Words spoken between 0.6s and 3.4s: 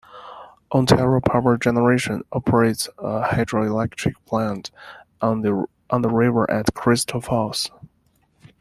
Ontario Power Generation operates a